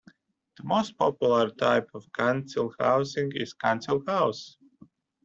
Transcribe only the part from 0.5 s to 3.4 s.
The most popular type of council housing